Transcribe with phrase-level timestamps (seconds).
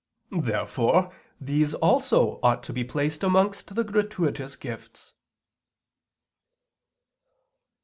[0.31, 5.13] Therefore these also ought to be placed amongst the gratuitous gifts.